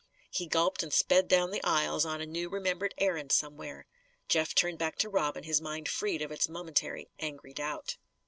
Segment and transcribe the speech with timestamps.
[0.31, 3.85] He gulped, and sped down the aisles on a new remembered errand somewhere.
[4.27, 7.97] Jeff turned back to Robin, his mind freed of its momentary angry doubt.